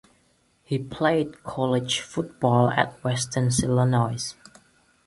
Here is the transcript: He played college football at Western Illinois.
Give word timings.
He 0.63 0.79
played 0.79 1.43
college 1.43 1.99
football 1.99 2.71
at 2.71 3.03
Western 3.03 3.51
Illinois. 3.61 4.33